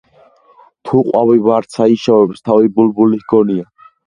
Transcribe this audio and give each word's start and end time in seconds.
თუ 0.87 1.01
ყვავი 1.09 1.37
ვარდსა 1.49 1.87
იშოვებს 1.97 2.43
თავი 2.49 2.73
ბულბული 2.79 3.21
ჰგონია. 3.27 3.69